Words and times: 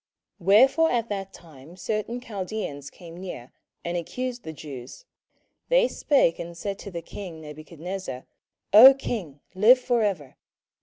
27:003:008 0.39 0.47
Wherefore 0.47 0.91
at 0.93 1.09
that 1.09 1.31
time 1.31 1.77
certain 1.77 2.19
Chaldeans 2.19 2.89
came 2.89 3.17
near, 3.17 3.51
and 3.85 3.95
accused 3.95 4.41
the 4.41 4.51
Jews. 4.51 5.05
27:003:009 5.69 5.69
They 5.69 5.87
spake 5.87 6.39
and 6.39 6.57
said 6.57 6.79
to 6.79 6.89
the 6.89 7.03
king 7.03 7.39
Nebuchadnezzar, 7.41 8.25
O 8.73 8.95
king, 8.95 9.41
live 9.53 9.77
for 9.77 10.01
ever. 10.01 10.37